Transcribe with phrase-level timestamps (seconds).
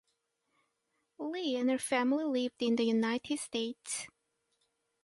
[1.19, 4.07] Li and her family lived in the United States.